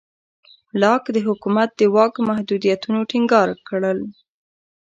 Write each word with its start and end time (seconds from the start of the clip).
لاک 0.81 1.03
د 1.15 1.17
حکومت 1.27 1.69
د 1.75 1.81
واک 1.95 2.13
محدودیتونه 2.29 2.99
ټینګار 3.09 3.49
کړل. 3.67 3.99